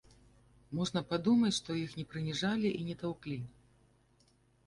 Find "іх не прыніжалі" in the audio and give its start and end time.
1.81-2.67